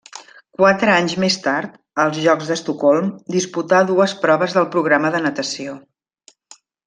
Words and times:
Quatre 0.59 0.93
anys 0.93 1.11
més 1.23 1.35
tard, 1.47 1.75
als 2.03 2.17
Jocs 2.23 2.49
d'Estocolm, 2.53 3.11
disputà 3.37 3.83
dues 3.91 4.17
proves 4.25 4.57
del 4.57 4.67
programa 4.77 5.13
de 5.17 5.21
natació. 5.29 5.77